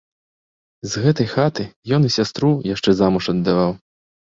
З 0.93 1.03
гэтай 1.03 1.27
хаты 1.35 1.67
ён 1.99 2.09
і 2.09 2.11
сястру 2.17 2.51
яшчэ 2.73 2.99
замуж 3.05 3.31
аддаваў. 3.37 3.71